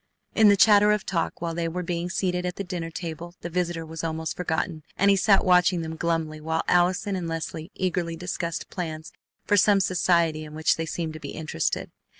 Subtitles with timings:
[0.33, 3.51] In the chatter of talk while they were being seated at the dinner table the
[3.51, 8.15] visitor was almost forgotten, and he sat watching them glumly while Allison and Leslie eagerly
[8.15, 9.11] discussed plans
[9.45, 11.91] for some society in which they seemed to be interested.